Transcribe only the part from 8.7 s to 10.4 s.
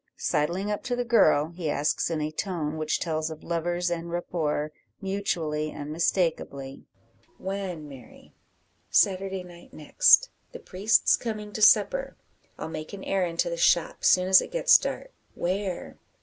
"Saturday night next.